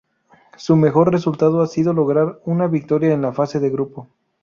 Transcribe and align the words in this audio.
Su 0.57 0.75
mejor 0.77 1.11
resultado 1.11 1.61
ha 1.61 1.67
sido 1.67 1.93
lograr 1.93 2.39
una 2.45 2.65
victoria 2.65 3.13
en 3.13 3.21
la 3.21 3.33
fase 3.33 3.59
de 3.59 3.69
grupo. 3.69 4.09